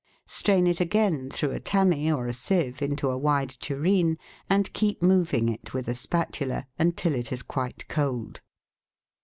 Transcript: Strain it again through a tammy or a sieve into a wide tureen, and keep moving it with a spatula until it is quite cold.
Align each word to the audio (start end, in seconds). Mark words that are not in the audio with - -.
Strain 0.25 0.65
it 0.65 0.81
again 0.81 1.29
through 1.29 1.51
a 1.51 1.59
tammy 1.59 2.11
or 2.11 2.25
a 2.25 2.33
sieve 2.33 2.81
into 2.81 3.11
a 3.11 3.17
wide 3.19 3.51
tureen, 3.59 4.17
and 4.49 4.73
keep 4.73 4.99
moving 4.99 5.47
it 5.47 5.75
with 5.75 5.87
a 5.87 5.93
spatula 5.93 6.65
until 6.79 7.13
it 7.13 7.31
is 7.31 7.43
quite 7.43 7.87
cold. 7.87 8.41